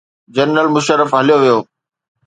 [0.35, 1.59] General Musharraf هليو ويو.